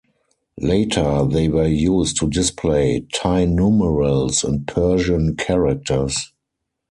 Later 0.59 1.27
they 1.29 1.47
were 1.47 1.67
used 1.67 2.19
to 2.21 2.27
display 2.27 3.05
Thai 3.13 3.45
numerals 3.45 4.43
and 4.43 4.67
Persian 4.67 5.35
characters. 5.35 6.33